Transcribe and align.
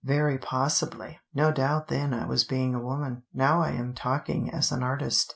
"Very 0.03 0.39
possibly. 0.39 1.19
No 1.31 1.51
doubt 1.51 1.87
then 1.89 2.11
I 2.11 2.25
was 2.25 2.43
being 2.43 2.73
a 2.73 2.79
woman, 2.83 3.21
now 3.35 3.61
I 3.61 3.73
am 3.73 3.93
talking 3.93 4.49
as 4.51 4.71
an 4.71 4.81
artist. 4.81 5.29